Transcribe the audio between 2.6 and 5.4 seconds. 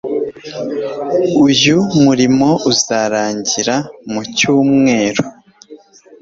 uzarangira mucyumweru.